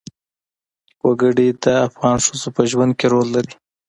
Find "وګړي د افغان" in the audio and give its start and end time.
1.05-2.17